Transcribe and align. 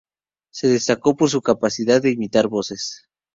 Se 0.51 0.67
destacó 0.67 1.15
por 1.15 1.29
su 1.29 1.43
capacidad 1.43 2.01
de 2.01 2.09
imitar 2.09 2.47
voces. 2.47 3.07